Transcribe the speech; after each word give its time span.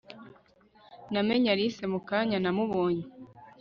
namenye 1.11 1.49
alice 1.53 1.83
mukanya 1.91 2.37
namubonye 2.43 3.03